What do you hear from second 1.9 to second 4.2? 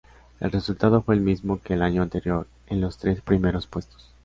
anterior en los tres primeros puestos.